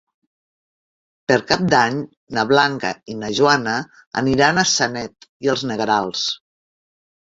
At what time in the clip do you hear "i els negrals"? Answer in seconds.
5.49-6.25